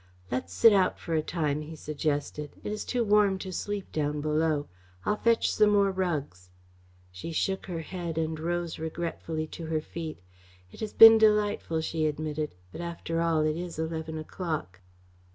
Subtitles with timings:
[0.31, 2.55] "Let's sit out for a time," he suggested.
[2.63, 4.67] "It is too warm to sleep down below.
[5.05, 6.49] I'll fetch some more rugs."
[7.11, 10.17] She shook her head and rose regretfully to her feet.
[10.71, 14.81] "It has been delightful," she admitted, "but after all it is eleven o'clock."